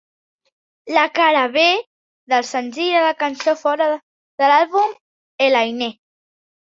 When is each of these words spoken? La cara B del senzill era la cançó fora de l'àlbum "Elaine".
La 0.95 1.03
cara 1.17 1.43
B 1.57 1.65
del 2.33 2.47
senzill 2.51 2.89
era 2.93 3.03
la 3.09 3.19
cançó 3.19 3.55
fora 3.63 3.91
de 3.93 4.51
l'àlbum 4.53 4.97
"Elaine". 5.51 5.93